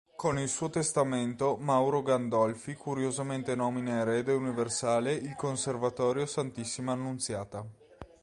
Con 0.15 0.39
il 0.39 0.49
suo 0.49 0.71
testamento 0.71 1.57
Mauro 1.57 2.01
Gandolfi 2.01 2.73
curiosamente 2.73 3.53
nomina 3.53 3.99
erede 3.99 4.33
universale 4.33 5.13
il 5.13 5.35
Conservatorio 5.35 6.25
Santissima 6.25 6.93
Annunziata. 6.93 7.63